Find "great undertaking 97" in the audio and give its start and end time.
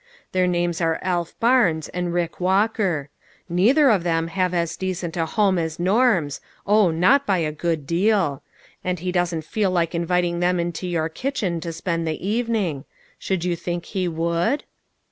10.63-10.91